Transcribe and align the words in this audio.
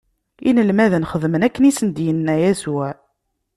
Inelmaden 0.49 1.07
xedmen 1.11 1.45
akken 1.47 1.63
i 1.69 1.71
sen-d-inna 1.77 2.35
Yasuɛ. 2.41 2.91